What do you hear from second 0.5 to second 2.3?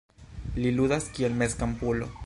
Li ludas kiel mezkampulo.